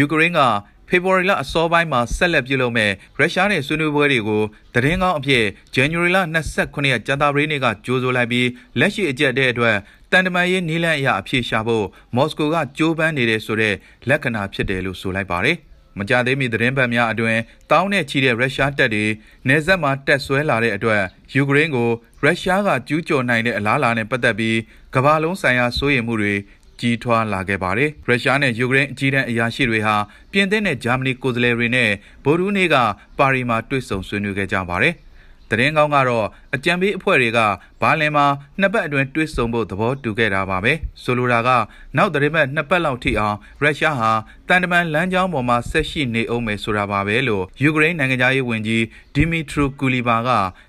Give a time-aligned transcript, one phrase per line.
[0.00, 0.40] ယူကရိန်းက
[0.88, 4.42] ဖေဖော်ဝါရီလအစောပိုင်းမှာဆက်လက်ပြုလုပ်မဲ့ရုရှားနဲ့ဆွေးနွေးပွဲတွေကို
[4.74, 5.44] သတင်းကောင်းအဖြစ်
[5.74, 6.18] ဇန်နဝါရီလ
[6.54, 8.48] 29ရက်ကြာသပတေးနေ့ကကြိုးဆိုလိုက်ပြီး
[8.78, 9.76] လက်ရှိအကြက်တဲ့အတွက်
[10.12, 13.74] တန်တမာရေးနီးလန့်အရာအဖြစ်ရှာဖို့မော်စကိုကကြိုးပမ်းနေတဲ့ဆိုတဲ့
[14.08, 15.56] လက္ခဏာဖြစ်တယ်လို့ဆိုလိုက်ပါတယ်။
[15.98, 17.36] မကြသေးမီသတင်းပတ်များအတွင်
[17.70, 19.04] တောင်းနဲ့ချီတဲ့ရုရှားတပ်တွေ
[19.48, 21.02] နေဆက်မှာတက်ဆွဲလာတဲ့အတွက်
[21.34, 21.90] ယူကရိန်းကို
[22.22, 24.58] ရုရှားကကျူးကျော်နိုင်တဲ့အလားအလာနဲ့ပတ်သက်ပြီး
[24.94, 26.34] ကမ္ဘာလုံးဆိုင်ရာစိုးရိမ်မှုတွေ
[26.80, 29.96] ကြီးထွားလာခဲ့ပါတယ်။ရုရှားနဲ့ယူကရိန်းအကြီးတန်းအရာရှိတွေဟာ
[30.32, 31.90] ပြင်သစ်နဲ့ဂျာမနီကိုယ်စားလှယ်တွေနဲ့
[32.24, 32.76] ဗိုလ်ရူးနေ့က
[33.18, 34.94] ပါရီမှာတွေ့ဆုံဆွေးနွေးခဲ့ကြပါတယ်။
[35.50, 37.38] သတင်းကောင်းကတော့အကြံပေးအဖွဲ့တွေက
[37.80, 38.26] ဘာလင်မှာ
[38.60, 41.50] နှစ်ပတ်အတွင်းတွဲဆုံဖို့သဘောတူခဲ့တာပါပဲဆိုလိုတာက
[41.96, 44.10] နောက်သတင်းပတ်နှစ်ပတ်လောက်ထိအောင်ရုရှားဟာ
[44.48, 48.84] တန်တမန်လမ်းကြောင်းပေါ်မှာဆက်ရှိနေအောင်မယ်ဆိုတာပါပဲလို့ယူကရိန်းနိုင်ငံသားရေးဝန်ကြီး
[49.14, 50.28] ဒီမီထရူကူလီဘာက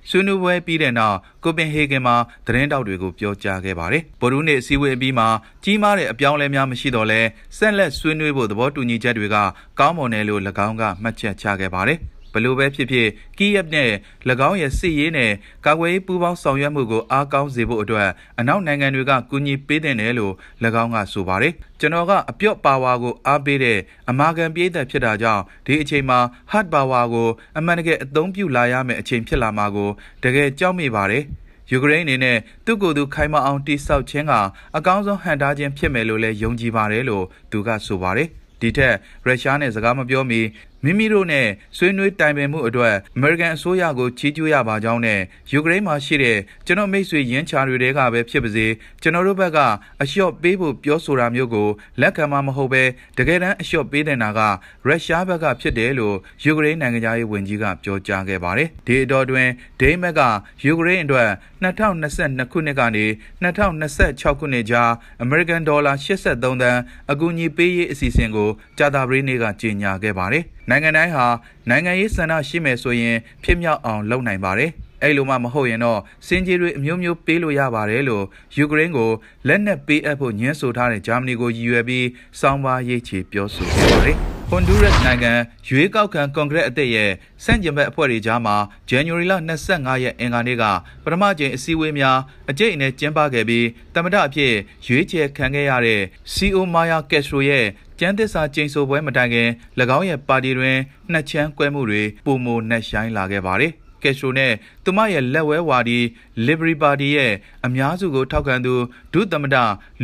[0.10, 5.28] ဆွေးနွေးပွဲပြီးတဲ့နောက်ကိုပင်ဟေဂင်မှာသတင်းတောက်တွေကိုပြောကြားခဲ့ပါတယ်ဗိုလ်ရူးနေ့အစည်းအဝေးအပြီးမှာ
[5.64, 7.22] ကြီးမားတဲ့အပြောင်းအလဲများမရှိတော့လဲ
[7.58, 9.38] ဆက်လက်ဆွေးနွေးဖို့သဘောတူညီချက်တွေက
[9.80, 12.00] ကောင်းမွန်တယ်လို့၎င်းကမှတ်ချက်ချခဲ့ပါတယ်
[12.34, 13.92] ဘလို့ပဲဖြစ်ဖြစ်ကီးယပ်နဲ့၎
[14.50, 15.32] င်းရဲ့စစ်ရေးနဲ့
[15.66, 20.34] ကာကွယ်ရေးပူးပေါင်းဆောင်ရွက်မှုကိုအားကောင်းစေဖို့အတွက်အနောက်နိုင်ငံတွေကကူညီပေးတဲ့တယ်လို့၎
[20.84, 23.80] င်းကဆိုပါတယ်ကျွန်တော်ကအပြော့ပါဝါကိုအားပေးတဲ့
[24.10, 26.20] အမာခံပြေးသက်ဖြစ်တာကြောင့်ဒီအချိန်မှာ
[26.52, 29.90] hard power ကိုအမှန်တကယ်အသုံးပြုလာရမယ့်အချိန်ဖြစ်လာမှာကို
[30.24, 31.24] တကယ်ကြောက်မိပါတယ်
[31.72, 34.34] ယူကရိန်းအနေနဲ့သူ့ကိုယ်သူခိုင်မာအောင်တိစောက်ခြင်းက
[34.78, 38.28] အကောင်းဆုံးဟန်တားခြင်းဖြစ်မယ်လို့လည်းယုံကြည်ပါတယ်လို့သူကဆိုပါတယ်
[38.62, 38.96] ဒီထက်
[39.26, 40.40] ရုရှားနဲ့စကားမပြောမီ
[40.86, 45.20] မိမိတို့နဲ့ဆွေးနွေးတိုင်ပင်မှုအတွက်အမေရိကန်အစိုးရကိုချီးကျူးရပါကြောင်းနဲ့
[45.52, 48.68] ယူကရိန်းမှာရှိတဲ့ကျွန်တော်မိတ်ဆွေရင်းချာတွေကပဲဖြစ်ပါစေ
[49.02, 49.60] ကျွန်တော်တို့ဘက်က
[50.02, 51.68] အလျှော့ပေးဖို့ပြောဆိုတာမျိုးကို
[52.02, 52.84] လက်ခံမှာမဟုတ်ပဲ
[53.18, 54.40] တကယ်တမ်းအလျှော့ပေးတဲ့နာက
[54.86, 59.48] ရုရှားဘက်ကဖြစ်တယ်လို့ယူကရိန်းနိုင်ငံသားရေးဝန်ကြီးကပြောကြားခဲ့ပါတယ်ဒီအတော်တွင်
[59.80, 60.22] ဒိမက်က
[60.66, 61.30] ယူကရိန်းအတွက်
[61.64, 63.06] 2022ခုနှစ်ကနေ
[63.44, 64.92] 2026ခုနှစ်ကြား
[65.24, 66.80] အမေရိကန်ဒေါ်လာ83သန်း
[67.12, 71.26] အကူအညီပေးရေးအစီအစဉ်ကိုကြာသပတေးနေ့ကကြေညာခဲ့ပါတယ်နိုင်ငံတိုင်းဟာ
[71.70, 74.72] နိုင်ငံရေးဆန္ဒရှိမယ်ဆိုရင်ဖြစ်မြောက်အောင်လုပ်နိုင်ပါတယ်
[75.04, 78.26] အဲ့လိုမှမဟုတ်ရင်တော့စင်ကြီးတွေအမျိုးမျိုးပေးလို့ရပါတယ်လို့
[78.58, 79.12] ယူကရိန်းကို
[79.48, 82.08] လက်နက်ပေးအပ်ဖို့ညှင်းဆိုထားတဲ့ဂျာမနီကိုရည်ရွယ်ပြီး
[82.40, 84.18] စောင်းပါရေးချေပြောဆိုခဲ့ပါတယ်။
[84.50, 85.34] ဟွန်ဒူရက်နိုင်ငံ
[85.68, 87.12] ရွေးကောက်ခံကွန်ဂရက်အသစ်ရဲ့
[87.44, 88.56] စန့်ကျင်ဘက်အဖွဲ့တွေကြားမှာ
[88.90, 89.34] ဇန်နဝါရီလ
[89.68, 90.64] 25ရက်အင်္ဂါနေ့က
[91.04, 92.18] ပထမကျင်းအစည်းအဝေးများ
[92.50, 94.54] အကျိတ်အနယ်ကျင်းပခဲ့ပြီးတမဒအဖြစ်
[94.88, 96.02] ရွေးချယ်ခံခဲ့ရတဲ့
[96.34, 97.66] CO Maya Castro ရဲ့
[98.04, 99.50] ကျန်းသစ္စာကျိန်ဆိုပွဲမတိုင်ခင်၎
[99.98, 100.78] င်းရဲ့ပါတီတွင်
[101.12, 103.72] နှစ်ချမ်းကွဲမှုတွေပုံမနှက်ဆိုင်လာခဲ့ပါတယ်
[104.04, 104.52] ကက်စထရိုနဲ့
[104.84, 106.00] သူမရဲ့လက်ဝဲဝါဒီ
[106.46, 107.34] Liberty Party ရဲ့
[107.66, 108.74] အများစုကိုထောက်ခံသူ
[109.14, 109.56] ဒုသမ္မတ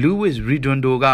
[0.02, 1.06] Louis Redondo က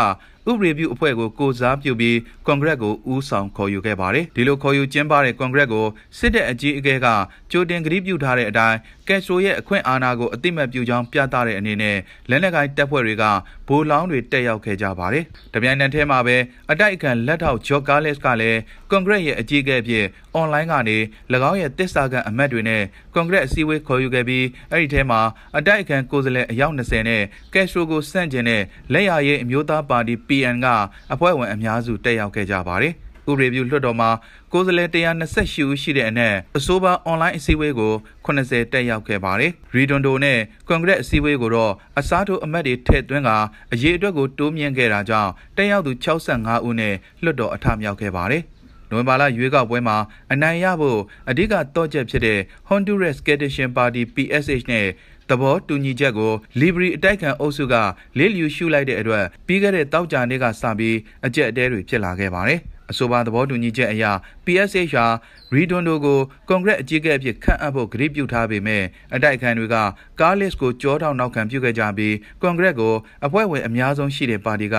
[0.49, 5.85] ဥပဒေပြုအဖွဲ့ကိုကိုစားပြုပြီးကွန်ဂရက်ကိုဦးဆောင်ခေါ်ယူခဲ့ပါတယ်ဒီလိုခေါ်ယူကျင်းပတဲ့ကွန်ဂရက်ကို
[6.17, 7.07] စစ်တပ်အကြီးအကဲက
[7.51, 8.77] ကြိုတင်ကတိပြုထားတဲ့အတိုင်း
[9.07, 11.97] ကက်စထရိုရဲ့အခွင့်အာဏာကိုအသိမှတ်ပြုကြောင်းပြသတဲ့အနေနဲ့
[12.29, 13.23] လက်နက်ကိုင်တပ်ဖွဲ့တွေက
[13.67, 15.23] ဗိုလ်လောင်းတွေတက်ရောက်ခဲ့ကြပါတယ်။
[15.53, 16.37] တပြိုင်နက်တည်းမှာပဲ
[16.71, 18.59] အတိုက်အခံလက်ထောက်ဂျော့ကားလက်စ်ကလည်း
[18.91, 20.05] ကွန်ဂရက်ရဲ့အကြီးအကဲအဖြစ်
[20.35, 20.97] အွန်လိုင်းကနေ၎
[21.49, 22.83] င်းရဲ့တစ္ဆာကန်အမတ်တွေနဲ့
[23.13, 25.21] ကွန်ဂရက်အစည်းအဝေးခေါ်ယူခဲ့ပြီးအဲ့ဒီထဲမှာ
[25.57, 27.23] အတိုက်အခံကိုယ်စားလှယ်အယောက်20နဲ့
[27.53, 28.61] ကက်စထရိုကိုစန့်ကျင်တဲ့
[28.93, 30.67] လက်ရရေးအမျိုးသားပါတီ PN က
[31.13, 32.95] အဖွဲ့ဝင်အများစုတက်ရောက်ခဲ့ကြပါတယ်။
[33.31, 34.09] ဥပဒေပြုလွှတ်တော်မှာ
[34.53, 37.93] ကိုယ်စားလှယ်128ဦးရှိတဲ့အနက်အဆိုပါအွန်လိုင်းအစည်းအဝေးကို
[38.25, 43.31] 80တက်ရောက်ခဲ့ပါတယ်။ရီဒွန်ဒိုနဲ့ကွန်ဂရက်အစည်းအဝေးကိုတော့အစားထိုးအမတ်တွေထည့်သွင်းက
[43.73, 48.43] အရေးအတွက်ကိုတိုးမြင့်ခဲ့တာကြောင့်တက်ရောက်သူ65ဦးနဲ့လွှတ်တော်အထမြောက်ခဲ့ပါတယ်။
[48.93, 49.97] နိုဝင်ဘာလရွေးကောက်ပွဲမှာ
[50.33, 50.99] အနိုင်ရဖို့
[51.29, 52.39] အဓိကတော့ချက်ဖြစ်တဲ့
[52.69, 54.87] Honduras Coalition Party PSH နဲ့
[55.29, 57.75] သဘောတူညီချက်ကို Libri အတိုက်ခံအုပ်စုက
[58.17, 62.61] လေးလျူရှုလိုက်တဲ့အတွက်ပြီးခဲ့တဲ့တောက်ကြနေ့ကစပြီးအကြက်အတဲတွေဖြစ်လာခဲ့ပါတယ်။
[62.91, 64.03] အဆိုပါသဘောတူညီချက်အရ
[64.45, 65.05] PSH ဟာ
[65.53, 68.83] ရီဒွန်ဒိုကိုကွန်ဂရက်အကြီးအကဲအဖြစ်ခန့်အပ်ဖို့ကတိပြုထားပေမဲ့
[69.15, 69.75] အတိုက်အခံတွေက
[70.19, 72.93] ကားလစ်ကိုကြောထောက်နောက်ခံပြုခဲ့ကြပြီးကွန်ဂရက်ကို
[73.25, 74.75] အဖွဲ့ဝင်အများဆုံးရှိတဲ့ပါတီက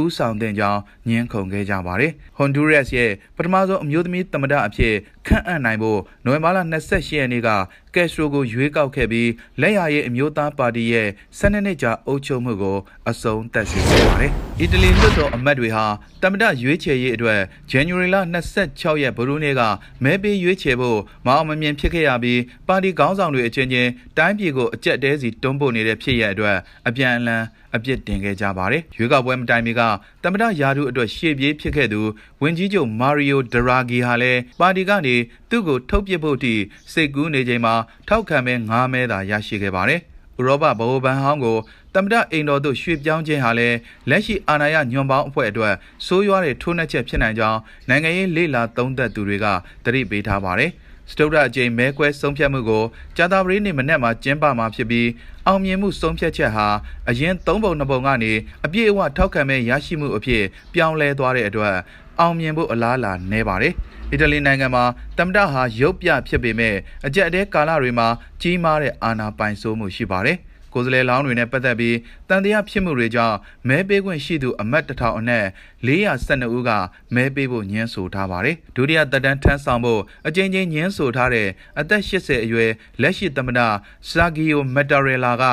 [0.00, 4.94] ဦးဆောင်တဲ့ကြောင်းညှင်းခုန်ခဲ့ကြပါတယ်။ Honduras ရဲ့ပထမဆုံးအမျိုးသမီးသမ္မတအဖြစ်
[5.28, 6.58] ခန့်အပ်နိုင်ဖို့နိုဝင်ဘာလ
[6.88, 7.48] 28ရက်နေ့က
[7.94, 9.30] ကက်စထရိုကိုရွေးကောက်ခဲ့ပြီး
[9.60, 11.08] လက်ရရဲ့အမျိုးသားပါတီရဲ့
[11.38, 12.78] 12နှစ်ကြာအုပ်ချုပ်မှုကို
[13.10, 15.86] အဆုံးသတ်စေခဲ့ပါတယ်။အီတလီလွှတ်တော်အမတ်တွေဟာ
[16.22, 17.40] သမ္မတရွေးချယ်ရေးအတွက်
[17.70, 18.16] ဇန်နဝါရီလ
[18.58, 19.62] 26ရက်ဗုဒ္ဓနေ့က
[20.04, 26.56] မဲပေးရွေးချယ်ဖို့မအောင်မမြင်ဖြစ်ခဲ့ရပြီးပါတီခေါင်းဆောင်တွေအချင်းချင်းတိုင်းပြည်ကိုအကြက်တဲစီတွန်းပို့နေတဲ့ဖြစ်ရအတွက်
[26.88, 29.80] အပြန်အလှန်အပြစ်တင်ခဲ့ကြပါတယ်။ရွေးကောက်ပွဲမတိုင်မီက
[30.22, 32.00] သမ္မတယာဒူအတွက်ရှေ့ပြေးဖြစ်ခဲ့သူ
[32.42, 35.16] ဝန်ကြီးချုပ်မာရီယိုဒရာဂီဟာလည်းပါတီကနေ
[35.50, 36.54] သူ့ကိုထုတ်ပစ်ဖို့အထိ
[36.92, 37.74] စိတ်ကူးနေချိန်မှာ
[38.08, 40.00] ထောက်ခံမဲ9မဲသာရရှိခဲ့ပါတယ်။
[40.38, 41.58] ဥရောပဗဟိုဘဏ်ဟောင်းကို
[41.94, 43.76] တမဒအိမ်တော်သို့ရွှေ့ပြောင်းခြင်းဟာလည်း
[44.10, 45.74] လက်ရှိအာဏာရညွန်ပေါင်းအဖွဲ့အတွက်
[46.06, 49.46] ဆိုးရွားတဲ့ထိုးနှက်ချက်ဖြစ်နိုင်ကြောင်းနိုင်ငံရေးလေလာသုံးသပ်သူတွေက
[49.84, 50.70] သတိပေးထားပါတယ်။
[51.10, 52.84] စတုဒ္ဒအကြိမ်မဲခွဲဆုံးဖြတ်မှုကို
[53.16, 55.08] ကြာသပတေးနေ့မနက်မှာကျင်းပမှာဖြစ်ပြီး
[55.46, 56.68] အောင်မြင်မှုဆုံးဖြတ်ချက်ဟာ
[57.08, 58.32] အရင်၃ပုံ၂ပုံကနေ
[58.64, 61.76] အပြည့်အဝထောက်ခံမဲ့ရရှိမှုအဖြစ်ပြောင်းလဲသွားတဲ့အတွက်
[62.20, 63.74] အောင်မြင်ဖို့အလားအလာနည်းပါတယ်။
[64.12, 64.84] အီတလီနိုင်ငံမှာ
[65.18, 66.74] တမ္ပတဟာရုပ်ပြဖြစ်ပေမဲ့
[67.06, 68.08] အကြက်အတဲကာလတွေမှာ
[68.42, 70.38] ကြီးမားတဲ့အာဏာပိုင်ဆိုးမှုရှိပါတယ်။
[70.74, 71.96] ကိုယ်စားလှယ်လောင်းတွေနဲ့ပတ်သက်ပြီး
[72.28, 73.36] တန်တရားဖြစ်မှုတွေကြောင့်
[73.68, 75.46] မဲပေးခွင့်ရှိသူအမတ်တထောင်အနက်
[75.86, 76.70] 412ဦးက
[77.14, 81.48] မဲပေးဖို့ညှင်းဆိုထားပါတယ်။ဒုတိယသက်တမ်းထမ်းဆောင်ဖို့အကြိမ်ကြိမ်ညှင်းဆိုထားတဲ့
[81.78, 82.70] အသက်80အရွယ်
[83.02, 83.60] လက်ရှိသမ္မတ
[84.08, 85.44] ဆာဂီယိုမက်တာရယ်လာက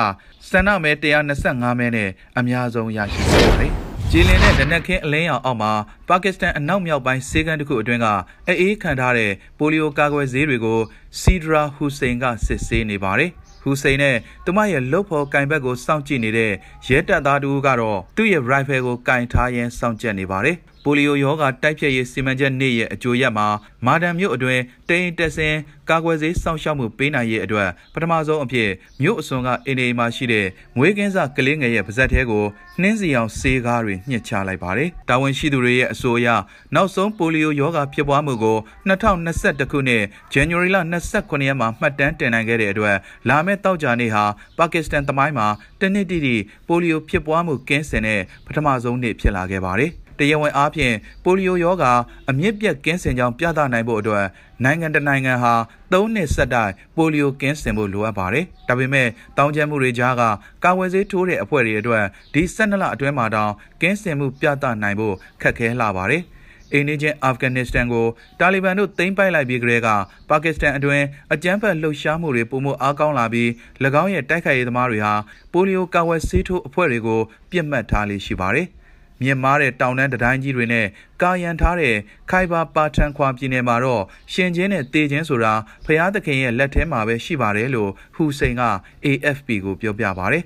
[0.50, 0.92] စန္ဒမဲ
[1.36, 3.72] 125မဲနဲ့အများဆုံးရရှိခဲ့ပါတယ်။
[4.10, 5.72] ကြည်လင်တဲ့လက်နက်ခင်းအလင်းရောင်အောက်မှာ
[6.08, 8.06] ပါကစ္စတန်အနောက်မြောက်ပိုင်းစေကန်းတစ်ခုအတွင်းက
[8.48, 10.80] အေးခံထားတဲ့ပိုလီယိုကာကွယ်ဆေးတွေကို
[11.20, 13.30] စီဒရာဟူစိန်ကစစ်ဆေးနေပါတယ်။
[13.66, 16.52] ဟူစိန်နဲ့သူမရဲ့လုတ်ဖော်ကင်ဘက်ကိုစောင့်ကြည့်နေတဲ့
[16.88, 20.56] ရဲတပ်သားတူကတော့သူ့ရဲ့ rifle ကိုကင်ထားရင်းစောင့်ကြည့်နေပါတယ်။
[20.88, 23.46] ပိုလီယိုရောဂါတိုက်ဖျက်ရေးစီမံချက်နေ့ရဲ့အကျိုးရက်မှာ
[23.86, 25.54] မာဒန်မြို့အတွင်းတိန်တက်စင်
[25.90, 28.70] ကာကွယ်ဆေးစောင့်ရှောက်မှုပေးနိုင်ရေးအတွက်ပထမဆုံးအဖြစ်
[29.02, 30.46] မြို့အစွန်ကအင်းနေမှာရှိတဲ့
[30.78, 32.44] ငွေကင်းစကလေးငယ်ရဲ့ပါဇက်သေးကို
[32.80, 36.28] နှင်းစီအောင်ဆေးကားတွေညှစ်ချလိုက်ပါတယ်။တာဝန်ရှိသူတွေရဲ့အဆိုအရ
[36.74, 38.58] နောက်ဆုံးပိုလီယိုရောဂါဖြစ်ပွားမှုကို
[38.88, 40.78] 2021ခုနှစ်ဇန်နဝါရီလ
[41.12, 42.96] 29ရက်မှာမှတ်တမ်းတင်နိုင်ခဲ့တဲ့အတွက်
[43.28, 44.24] လာမယ့်တောက်ကြနေ့ဟာ
[44.58, 45.46] ပါကစ္စတန်သမိုင်းမှာ
[45.80, 46.36] တနှစ်တိတိ
[46.68, 51.92] ပိုလီယိုဖြစ်ပွားမှုကင်းစင်တဲ့ပထမဆုံးနေ့ဖြစ်လာခဲ့ပါတယ်။ တရားဝင်အားဖြင့်ပိုလီယိုရောဂါ
[52.30, 54.24] အမြင့်ပြတ်ကင်းစင်ကြောင်းပြသနိုင်ဖို့အတွက်
[54.64, 55.54] နိုင်ငံတနိုင်ငံဟာ
[55.92, 60.22] ၃နှစ်ဆက်တိုက်ပိုလီယိုကင်းစင်ဖို့လိုအပ်ပါတယ်။ဒါပေမဲ့တောင်းကျမ်းမှုတွေကြားက
[60.64, 62.04] ကာဝယ်ဆေးထိုးတဲ့အဖွဲ့တွေအတွက်
[62.34, 63.52] ဒီ12လအတွင်းမှာတောင်
[63.82, 66.22] ကင်းစင်မှုပြသနိုင်ဖို့ခက်ခဲလာပါတယ်။
[66.72, 68.06] အိန္ဒိချင်းအာဖဂန်နစ္စတန်ကို
[68.40, 69.88] တာလီဘန်တို့သိမ်းပိုက်လိုက်ပြီးကတည်းက
[70.28, 73.48] ပါကစ္စတန်အတွင်းအကြမ်းဖက်လှုပ်ရှားမှုတွေပုံမအားကောင်းလာပြီး၎
[74.02, 75.14] င်းရဲ့တိုက်ခိုက်ရေးသမားတွေဟာ
[75.52, 77.20] ပိုလီယိုကာဝယ်ဆေးထိုးအဖွဲ့တွေကို
[77.50, 78.66] ပြစ်မှတ်ထားလေးရှိပါတယ်။
[79.22, 80.86] မြင့်မားတဲ့တောင်တန်းတတိုင်းကြီးတွေနဲ့
[81.22, 81.94] ကာယံထားတဲ့
[82.30, 84.02] ခိုင်ဘာပါထန်ခွာပြည်နယ်မှာတော့
[84.32, 85.54] ရှင်ချင်းနဲ့တေချင်းဆိုတာ
[85.84, 88.62] ဖျားသခင်ရဲ့လက်ထဲမှာပဲရှိပါတယ်လို့ဟူစိန်က
[89.06, 90.44] AFP ကိုပြောပြပါတယ်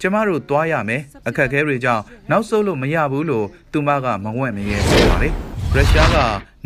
[0.00, 6.16] ကျမတို့သွားရမယ်အခက်အခဲတွေကြောင့်နောက်ဆုတ်လို့မရဘူးလို့သူမကမဝန့်မရဲပြောပါတယ် ရုရှားက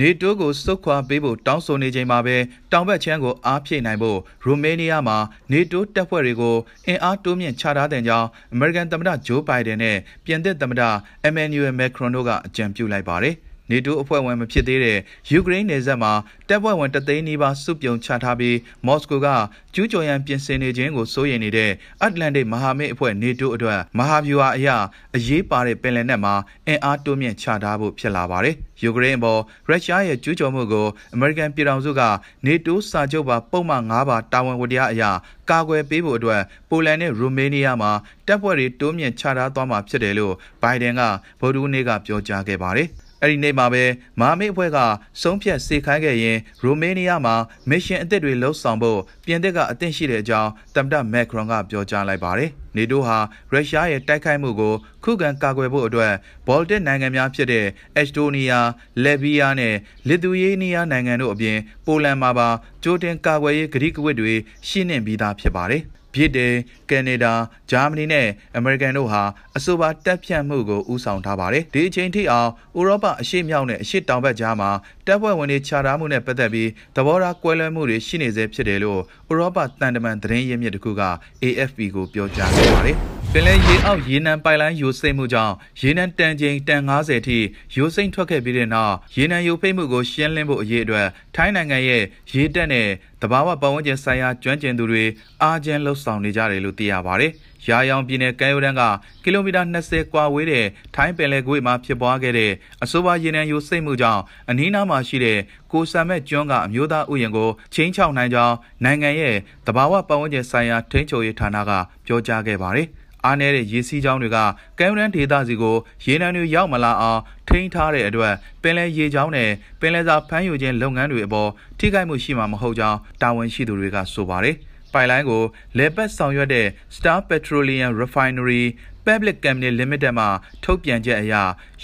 [0.01, 2.37] နေတိုးကိုစုခွာပေးဖို့တောင်းဆိုနေချိန်မှာပဲ
[2.73, 5.19] တောင်ဘက်ချမ်းကိုအားဖြည့်နိုင်ဖို့ရိုမေးနီးယားမှာ
[5.53, 6.57] နေတိုးတပ်ဖွဲ့တွေကို
[6.87, 10.83] အင်အားတိုးမြင့်ချထားတဲ့ကြောင်းအမေရိကန်သမ္မတဂျိုးဘိုင်ဒန်နဲ့ပြင်သစ်သမ္မတ
[11.25, 13.35] အမန်နျူရယ်မက်ခရွန်တို့ကအကြံပြုလိုက်ပါတယ်။
[13.71, 14.99] နေတိုးအဖွဲ့ဝင်မဖြစ်သေးတဲ့
[15.31, 16.13] ယူကရိန်းနယ်စပ်မှာ
[16.49, 19.29] တပ်ဖွဲ့ဝင်တသိန်းနီးပါးစုပြုံချထားပြီးမော်စကိုက
[19.75, 21.71] ကျူးကျော်ရန်ပြင်ဆင်နေခြင်းကိုစိုးရိမ်နေတဲ့
[22.03, 24.69] အတ္တလန်တစ်မဟာမိတ်အဖွဲ့နေတိုးအတွက်မဟာဗျူဟာအရ
[25.17, 26.35] အရေးပါတဲ့ပင်လယ်နက်မှာ
[26.67, 32.03] အင်အားတိုးမြင့်ချထားဖို့ဖြစ်လာပါတယ်။ယူကရိန်းအပေါ်ရုရှားရဲ့ကျူးကျော်မှုကိုအမေရိကန်ပြည်ထောင်စုက
[32.47, 35.03] နေတိုးစာချုပ်ပါပုံမှန်၅ပါတာဝန်ဝတရားအရ
[35.51, 36.41] ကာကွယ်ပေးဖို့အတွက်
[36.71, 37.93] ပိုလန်နဲ့ရိုမေးနီးယားမှာ
[38.27, 41.03] တပ်ဖွဲ့တွေတိုးမြင့်ချထားသွားမှာဖြစ်တယ်လို့ဘိုင်ဒန်က
[41.41, 42.91] ဗုဒ္ဓဦးနေ့ကပြောကြားခဲ့ပါတယ်။
[43.23, 43.85] အဲ့ဒီနေ့မှာပဲ
[44.21, 44.79] မာမိတ်အဖွဲ့က
[45.23, 47.35] ဆုံးဖြတ်စေခိုင်းခဲ့ရင်ရိုမေးနီးယားမှာ
[47.69, 53.19] မစ်ရှင်အသစ်တွေလှုပ်ဆောင်ဖို့ပြင်သစ်ကအသင့်ရှိတဲ့အကြောင်းသမ္မတမက်ခရွန်ကပြောကြားလိုက်ပါတယ်။နေတိုးဟာ
[53.53, 54.75] ရုရှားရဲ့တိုက်ခိုက်မှုကို
[55.05, 56.13] ခုခံကာကွယ်ဖို့အတွက်
[56.47, 57.67] ဘော်လ်တစ်နိုင်ငံများဖြစ်တဲ့
[57.97, 58.67] အက်စတိုးနီးယား၊
[59.05, 59.75] လက်ဗီးယားနဲ့
[60.09, 62.49] လစ်သူရေးနီးယားနိုင်ငံတို့အပြင်ပိုလန်မှာပါ
[62.85, 64.35] ကြိုတင်ကာကွယ်ရေးဂရိကဝတ်တွေ
[64.69, 65.83] ရှင်းနှင်ပြီးသားဖြစ်ပါတယ်။
[66.17, 66.55] ဗြိတိန်၊
[66.91, 67.35] ကနေဒါ၊
[67.71, 68.27] ဂျာမနီနဲ့
[68.57, 69.23] အမေရိကန်တို့ဟာ
[69.57, 74.71] အဆိုပါတပ်ဖြန့်မှုကိုဦးဆောင်ထားပါတယ်။ဒီအချိန်ထိအောင်ဥရောပအရှေ့မြောက်နဲ့အရှေ့တောင်ဘက်ကြားမှာ
[75.07, 81.03] တပ်ဖွဲ့ဝင်တွေခြားထားမှုနဲ့ပတ်သက်ပြီးသဘောထားကွဲလွဲမှုတွေရှိနေစေဖြစ်တယ်လို့ဥရောပတန်တမန်သတင်းရင်းမြစ်တစ်ခုက
[81.43, 87.39] AFP ကိုပြောကြားခဲ့ပါတယ်။ပ င်လယ်ရေအောက်ရေနံပိုက်လိုင်းယိုစိမ့်မှုကြောင့်ရေနံတန်ချိန်တန်90ထိ
[87.75, 92.03] ယိုစိမ့်ထွက်ခဲ့ပြီးတဲ့နောက်ရေနံယိုဖိတ်မှုကိုရှင်းလင်းဖို့အရေးအတွက်ထိုင်းနိုင်ငံရဲ့
[92.33, 92.89] ရေတပ်နဲ့
[93.23, 95.05] တဘာဝပတ်ဝန်းကျင်ဆိုင်ရာကျွမ်းကျင်သူတွေ
[95.43, 97.33] အားကျဉ်လှုပ်ဆောင်နေကြတယ်လို့သိရပါတယ်။
[97.69, 98.83] ရာယောင်ပြည်နယ်ကမ်းရိုးတန်းက
[99.23, 102.53] ကီလိုမီတာ20ကွာဝေးတဲ့ထိုင်းပင်လယ်ကွေ့မှာဖြစ်ပွားခဲ့တဲ့
[102.83, 105.39] အဆိုပါရေနံယိုစိမ့်မှုကြောင့်အနီးနားမှာရှိတဲ့
[105.73, 111.71] ကိုဆမ်မက်ကျွန်းကအမျိုးသားဥယျာဉ်ကိုချင်းချောက်နိုင်ကြောင်းနိုင်ငံရဲ့တဘာဝပတ်ဝန်းကျင်ဆိုင်ရာထိန်းချုပ်ရေးဌာနက
[112.07, 112.89] ပြောကြားခဲ့ပါတယ်။
[113.27, 114.39] အားနည်းတဲ့ရေစီးကြောင်းတွေက
[114.79, 124.57] ကမ်းရန်ဒေသစီကိုရေနံတွေရောက်မလာအောင်ထိန်းထားတဲ့အတွက်ပင်လယ်ရေကြောင်းနဲ့ပင်လယ်စာဖမ်းယူခြင်းလုပ်ငန်းတွေအပေါ်ထိခိုက်မှုရှိမှာမဟုတ်ကြောင်းတာဝန်ရှိသူတွေကဆိုပါတယ်။
[124.93, 125.43] ပိုင်လိုင်းကို
[125.79, 126.67] လေပတ်ဆောင်ရွက်တဲ့
[126.97, 128.63] Star Petroleum Refinery
[129.07, 130.27] Public Company Limited မှ
[130.65, 131.35] ထုတ်ပြန်ချက်အရ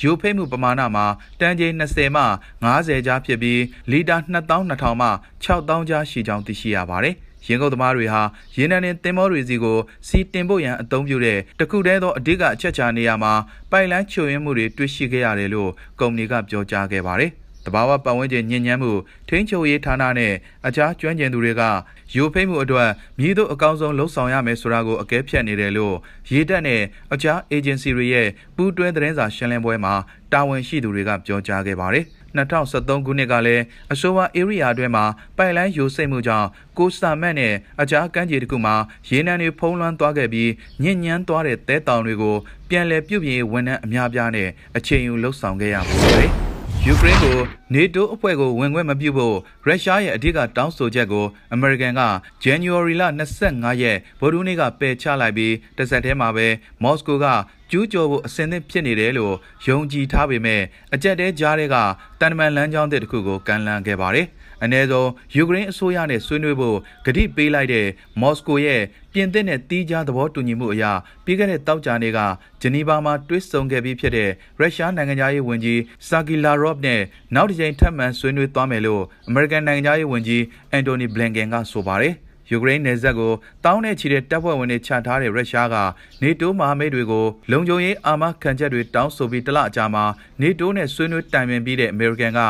[0.00, 1.06] ယူဖိတ်မှုပမာဏမှာ
[1.40, 2.24] တန်ချိန်20မှ
[2.62, 4.16] 50ကြားဖြစ်ပြီးလီတာ
[4.60, 5.08] 2200မှ
[5.44, 8.22] 6000ကြားရှိကြောင်းသိရှိရပါတယ်။ ရင်ကုန်သမားတွေဟာ
[8.56, 13.32] ရေနံနဲ့တင်မောတွေစီကိုစီတင်ဖို့ရန်အသုံးပြုတဲ့တခုတည်းသောအဓိကအချက်ချာနေရာမှာ
[13.70, 15.70] ပိုက်လိုင်းချိုရင်းမှုတွေတွေ့ရှိခဲ့ရတယ်လို့
[16.00, 17.32] ကုမ္ပဏီကပြောကြားခဲ့ပါတယ်။
[17.66, 18.92] တဘာဝပတ်ဝန်းကျင်ညဉ့်ညမ်းမှု
[19.28, 20.32] ထိန်းချုပ်ရေးဌာနနဲ့
[20.66, 21.62] အခြားကျွမ်းကျင်သူတွေက
[22.14, 25.94] ယူဖိတ်မှုအတွက်မြည်သို့အကောင်းဆုံးလှုံ့ဆော်ရမယ်ဆိုတာကိုအကဲဖြတ်နေတယ်လို့
[26.32, 26.82] ရေတပ်နဲ့
[27.14, 29.94] အခြား agency တွေရဲ့ပူးတွဲသတင်းစာရှင်းလင်းပွဲမှာ
[30.32, 32.04] တာဝန်ရှိသူတွေကပြောကြားခဲ့ပါတယ်။
[32.36, 33.62] 2013ခုနှစ်ကလည်း
[33.92, 35.04] အဆိုပါဧရိယာအတွင်းမှာ
[35.36, 36.48] ပိုက်လိုင်းယိုစိမ့်မှုကြောင့်
[36.78, 38.74] ကိုစတာမတ်နဲ့အခြားကမ်းခြေတစ်ခုမှာ
[39.08, 40.50] ရေနံတွေဖုံးလွှမ်းသွားခဲ့ပြီး
[40.82, 42.36] ညဉ့်ညမ်းသွားတဲ့တဲတောင်တွေကို
[42.68, 46.30] ပြန်လည်ပြုပြင်ဝန်ထမ်းအများပြားနဲ့အချိန်ယူလှုပ်ဆောင်ခဲ့ရပါတယ်။
[46.86, 47.38] ယူကရိန်းကို
[47.74, 52.02] နေတိုးအဖွဲ့ကိုဝင်ခွင့်မပြုဖို့ရုရှားရဲ့အဓိကတောင်းဆိုချက်ကိုအမေရိကန်က
[52.44, 53.02] January လ
[53.42, 56.46] 25ရက်ဗုဒ္ဓနေ့ကပယ်ချလိုက်ပြီးတစ်ဆက်တည်းမှာပဲ
[56.82, 57.26] မော်စကိုက
[57.70, 59.34] ကျူးကျော်ဖို့အစဉ်သင့်ဖြစ်နေတယ်လို့
[59.66, 60.62] ယုံကြည်ထားပေမဲ့
[60.94, 61.76] အကြက်တဲကြားတွေက
[62.20, 64.28] တန်တမန်လမ်းကြောင်းတစ်ခုကိုကန်လန်းခဲ့ပါတယ်။
[64.64, 67.86] အ ਨੇ ဆုံးယူကရိန်းအစိုးရနဲ့ဆွေးနွေးဖို့ကတိပေးလိုက်တဲ့
[68.20, 70.84] မော်စကိုရဲ့ပြင်သစ်နဲ့တီးခြားသဘောတူညီမှုအရ
[71.24, 72.18] ပြီးခဲ့တဲ့တောက်ကြနေ့က
[72.60, 77.00] ဂျနီဗာမှာတွေ့ဆုံခဲ့ပြီးဖြစ်တဲ့ရုရှားနိုင်ငံသားရေးဝန်ကြီးဆာဂီလာရော့နဲ့
[77.34, 82.14] နောက်တစ်ကြိမ်ထပ်မံဆွေးနွေးသွားမယ်လို့အမေရိကန်နိုင်ငံသားရေးဝန်ကြီးအန်တိုနီဘလင်ကန်ကဆိုပါတယ်
[82.50, 83.32] ယူကရိန်းနယ်စပ်ကို
[83.64, 85.76] တောင်းနဲ့ချီတဲ့တပ်ဖွဲ့ဝင်တွေချထားတဲ့ရုရှားက
[86.22, 90.04] နေတိုးမဟာမိတ်တွေကိုလုံခြုံရေးအာမခံချက်တွေတောင်းဆိုပြီးတလအကြာမှာ
[90.40, 92.40] နေတိုးနဲ့ဆွေးနွေးတိုင်ပင်ပြီးတဲ့အမေရိကန်က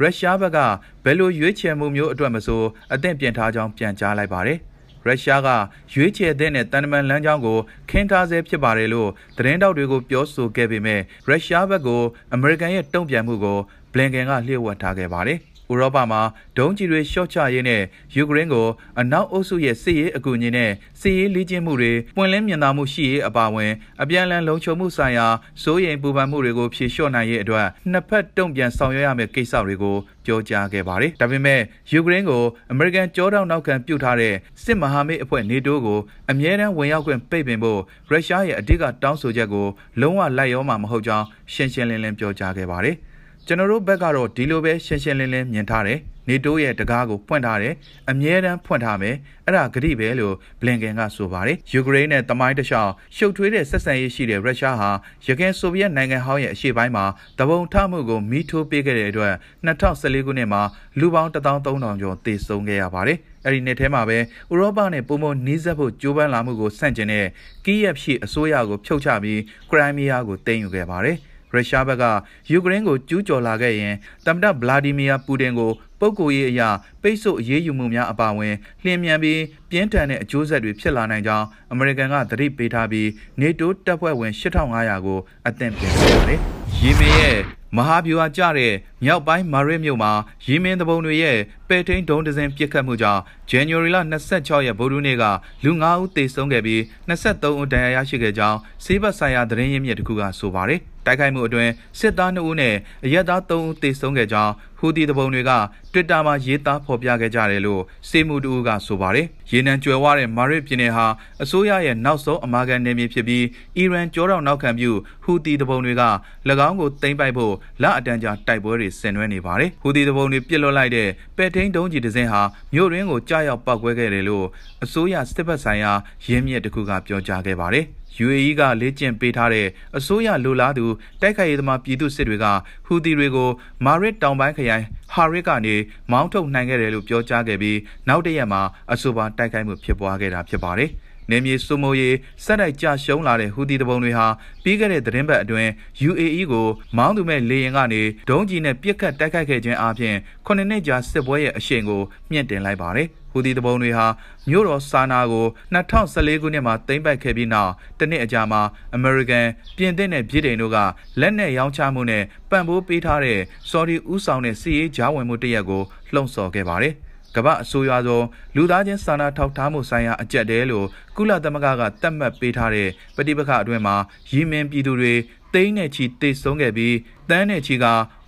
[0.00, 0.58] ရုရှားဘက်က
[1.04, 4.60] ဘယ်လိုရွေးချယ်မှုမျိုးအတွက်မဆိုအသင့်ပြင်ထားကြောင်းပြန်ကြားလိုက်ပါတယ်။
[5.06, 5.48] ရုရှားက
[5.92, 7.58] ရွေးချယ်တဲ့နဲ့တန်တမန်လမ်းကြောင်းကို
[7.90, 11.88] ခင်းထားဆဲဖြစ်ပါတယ်လို့သတင်းတောက်တွေကိုပြောဆိုခဲ့ပေမဲ့ရုရှားဘက်က
[12.34, 13.58] အမေရိကန်ရဲ့တုံ့ပြန်မှုကို
[13.94, 15.38] ဘလင်ကန်ကလျှို့ဝှက်ထားခဲ့ပါတယ်။
[15.72, 16.20] ဥရောပမှာ
[16.58, 17.82] ဒုံးကျည်တွေရှော့ချရေးနဲ့
[18.16, 18.66] ယူကရိန်းကို
[19.00, 20.70] အနောက်အုပ်စုရဲ့စစ်ရေးအကူအညီနဲ့
[21.00, 23.72] စစ်ရေးလေ့ကျင့်မှုတွေပွင့်လင်းမြင်သာမှုရှိရေးအပါအဝင်
[24.02, 25.26] အပြန်အလှန်လုံခြုံမှုဆိုင်ရာ
[25.62, 31.60] စိုးရိမ်ပူပန်မှုတွေကိုဖြေလျှော့နိုင်ရေးအတွက်နှစ်ဖက်တုံ့ပြန်ဆောင်ရွက်ရမယ့်ကိစ္စတွေကိုပြောကြားခဲ့ပါတယ်။ဒါပေမဲ့
[31.92, 34.34] ယူကရိန်းကိုအမေရိကန်ကြောတောင်နောက်ခံပြုထားတဲ့
[34.64, 35.98] စစ်မဟာမိတ်အဖွဲ့နေတိုးကို
[36.30, 39.66] အမြဲတမ်းဝင်ရောက်ခွင့်ပိတ်ပင်ဖို့ရုရှားရဲ့အဓိကတောင်းဆိုချက်ကို
[40.00, 42.96] လုံးဝလိုက်ရောမှာမဟုတ်ကြောင်းရှင်းရှင်းလင်းလင်းပြောကြားခဲ့ပါတယ်။
[43.46, 45.98] ကျွန်တော်တို့ဘက်ကတော့ဒီလိုပဲရှင်းရှင်းလင်းလင်းမြင်ထားတယ်
[46.28, 47.74] နေတိုးရဲ့တကားကိုဖွင့်ထားတယ်
[48.10, 54.90] အမြဲတမ်းဖွင့်ထားမယ်အဲ့ဒါဂရိပဲလို့ဘလင်ကန်ကဆိုပါတယ်ယူကရိန်းနဲ့တမိုင်းတခြားရှုပ်ထွေးတဲ့ဆက်ဆံရေးရှိတဲ့ရုရှားဟာ
[55.26, 57.04] ရခိုင်ဆိုဗီယက်နိုင်ငံဟောင်းရဲ့အရှေ့ပိုင်းမှာ
[57.38, 59.34] တပုံထမှုကိုမီးထိုးပေးခဲ့တဲ့အတွက်
[59.66, 60.62] 2014ခုနှစ်မှာ
[60.98, 67.26] လူပေါင်း13000ကျော်သေဆုံးခဲ့ရပါတယ်အဲ့ဒီနှစ်ထဲမှာပဲဥရောပနဲ့ပုံမနီးစပ်ဖို့ကြိုးပမ်းလာမှုကိုဆန့်ကျင်တဲ့
[67.64, 71.18] ကီးယက်ရှိအစိုးရကိုဖြုတ်ချပြီးခရိုင်းမီးယားကိုသိမ်းယူခဲ့ပါတယ်။
[71.56, 72.04] ရုရှားဘက်က
[72.50, 73.94] ယူကရိန်းကိုကျူးကျော်လာခဲ့ရင်
[74.26, 76.68] သမ္မတဗလာဒီမီယာပူတင်ကိုပုပ်ကိုရေးအရာ
[77.02, 83.08] ပိတ်ဆို့အရေးယူမှုများအပါအဝင်လျင်မြန်ပြီးပြင်းထန်တဲ့အကျိုးဆက်တွေဖြစ်လာနိုင်ကြောင်းအမေရိကန်ကသတိပေးထားပြီး
[83.40, 86.40] နေတိုးတပ်ဖွဲ့ဝင်8500ကိုအသင့်ပြင်ခဲ့ပါတယ်။
[86.80, 87.38] ယီမင်ရဲ့
[87.76, 88.72] မဟာဗျူဟာကျတဲ့
[89.04, 90.12] မြောက်ပိုင်းမာရစ်မြို့မှာ
[90.46, 93.98] ယီမင်တပုံတွေရဲ့ပဲထိန်ဒုံးဒဇင်ပစ်ခတ်မှုကြောင့် January လ
[94.30, 95.24] 26ရက်ဗုဒ္ဓနေ့က
[95.64, 105.52] လူ9ဦးသေဆုံးခဲ့ပြီး23ဦးဒဏ်ရာရရှိခဲ့ကြောင်းစေဘတ်ဆိုင်ရာသတင်းရင်းမြစ်တစ်ခုကဆိုပါတယ်။ တိုက်ခိုက်မှုအတွင်းစစ်သား2ဦးနဲ့အရက်သား3ဦးသေဆုံးခဲ့ကြောင်းဟူတီတပုံတွေက
[105.92, 111.06] Twitter မှာရေးသားဖော်ပြခဲ့ကြတယ်လို့စေမှုတူကဆိုပါတယ်။ရေနံကြွယ်ဝတဲ့မာရစ်ပြည်နယ်ဟာ
[111.42, 113.44] အစိုးရရဲ့နောက်ဆုံးအမာခံနယ်မြေဖြစ်ပြီး
[113.76, 114.90] အီရန်ကြောတော်နောက်ခံပြု
[115.24, 116.02] ဟူတီတပုံတွေက၎
[116.68, 122.42] င်းကိုသိမ်းပိုက်ဖို့လအတန်းကြာတိုက်ပွဲတွေဆင်နွှဲနေပါတယ်။ဟူတီတပုံတွေပြစ်လွတ်လိုက်တဲ့ပဲ့ထိန်ဒုံးကြီးတစ်စင်းဟာ
[122.74, 124.46] မြို့ရင်းကိုကြားရောက်ပောက်ကွဲခဲ့တယ်လို့
[124.84, 125.92] အစိုးရစစ်ဘက်ဆိုင်ရာ
[126.26, 127.86] ရင်းမြစ်တစ်ခုကပြောကြားခဲ့ပါတယ်။
[128.24, 129.66] UAE ကလေ့ကျင့်ပေးထားတဲ့
[129.96, 130.86] အစိုးရလိုလားသူ
[131.20, 132.46] တိုက်ခိုက်ရေးသမားပြည်သူစစ်တွေက
[132.86, 133.50] ဟူသီတွေကို
[133.84, 135.74] မာရစ်တောင်ပိုင်းခရိုင်ဟာရစ်ကနေ
[136.12, 137.78] မောင်းထုတ်နိုင်ခဲ့တယ်လို့ပြောကြားခဲ့ပြီး
[138.08, 140.90] နောက်တရက်မှာအဆိုပါတိုက်ခိုက်မှုဖြစ်ပွားခဲ့တာဖြစ်ပါတယ်။
[141.30, 144.26] နေမြေစုမိုးရေးစက်တိုက်ကြရှုံးလာတဲ့ဟူတီတပုံတွေဟာ
[144.62, 145.70] ပြီးခဲ့တဲ့သတင်းပတ်အတွင်း
[146.08, 146.66] UAE ကို
[146.96, 150.16] မောင်းသူမဲ့လေယာဉ်ကနေဒုံးကြီးနဲ့ပစ်ခတ်တိုက်ခိုက်ခဲ့ခြင်းအပြင်
[150.46, 154.06] ခုနှစ်ကြာစစ်ပွဲရဲ့အရှိန်ကိုမြင့်တင်လိုက်ပါတယ်။ဟူသီတပုံတွေဟာ
[154.48, 158.62] မြို့တော်ဆာနာကို2014ခုနှစ်မှာသိမ်းပိုက်ခဲ့ပြီးနောက်တနှစ်အကြာမှာ
[158.94, 160.76] အမေရိကန်ပြင်သစ်နဲ့ဗြိတိန်တို့က
[161.20, 163.40] လက်နက်ရောင်းချမှုနဲ့ပံ့ပိုးပေးထားတဲ့
[163.70, 165.82] ဆော်ဒီဥဆောင်တဲ့စီးရေးကြားဝင်မှုတရက်ကို
[166.14, 166.94] လှုံ့ဆော်ခဲ့ပါတယ်။
[167.36, 168.26] ကမ္ဘာအစိုးရဆုံး
[168.56, 170.86] လူသားချင်းစာနာထောက်ထားမှုဆိုင်ရာအကြက်တဲလို့
[171.16, 173.96] ကုလသမဂ္ဂကသတ်မှတ်ပေးထားတဲ့ပဋိပက္ခအတွင်းမှာ
[174.30, 175.14] ယီမင်ပြည်သူတွေ
[175.54, 176.96] တိန်းနဲ့ချီတိတ်ဆုံးခဲ့ပြီး
[177.30, 177.84] တန်းနဲ့ချီက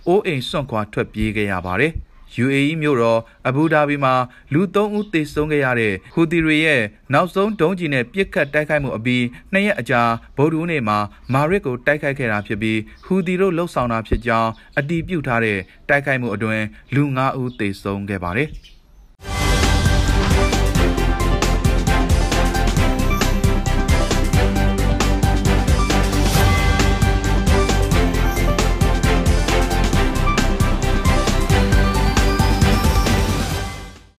[0.07, 1.93] အိုးအိမ်စွန့်ခွာထွက်ပြေးခဲ့ရပါတယ်။
[2.43, 4.13] UAE မြို့တော်အဘူဒါဘီမှာ
[4.53, 6.81] လူ3ဦးသေဆုံးခဲ့ရတဲ့ဟူသီတွေရဲ့
[7.13, 9.23] နောက်ဆုံးဒုံးကျည်နဲ့ပစ်ခတ်တိုက်ခိုက်မှုအပြီး
[9.53, 10.01] နှစ်ရက်အကြာ
[10.37, 10.97] ဗုဒ္ဓဦးနေ့မှာ
[11.33, 15.59] မာရစ်ကိုတိုက်ခိုက်ခဲ့တာဖြစ်ပြီးဟူသီတို့လှုပ်ဆောင်တာဖြစ်ကြောင်းအတည်ပြုထားတဲ့
[15.89, 16.63] တိုက်ခိုက်မှုအတွင်း
[16.95, 18.49] လူ9ဦးသေဆုံးခဲ့ပါတယ်။